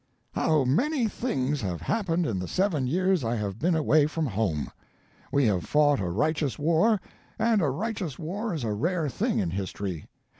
[0.33, 4.71] ]"How many things have happened in the seven years I have been away from home!
[5.31, 6.99] We have fought a righteous war,
[7.37, 10.07] and a righteous war is a rare thing in history.